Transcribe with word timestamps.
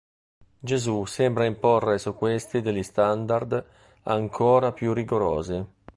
Gesù 0.59 1.05
sembra 1.05 1.45
imporre 1.45 1.99
su 1.99 2.15
questi 2.15 2.63
degli 2.63 2.81
standard 2.81 3.63
ancora 4.05 4.71
più 4.71 4.93
rigorosi. 4.93 5.63